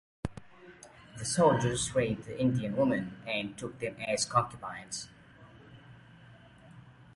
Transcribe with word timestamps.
The 1.19 1.25
soldiers 1.25 1.93
raped 1.93 2.25
the 2.25 2.39
Indian 2.41 2.75
woman 2.75 3.17
and 3.27 3.55
took 3.55 3.77
them 3.77 3.97
as 4.01 4.25
concubines. 4.25 5.09